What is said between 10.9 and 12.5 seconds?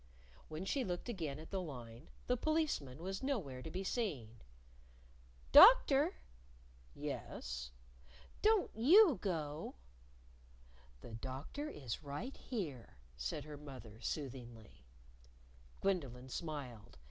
"The Doctor is right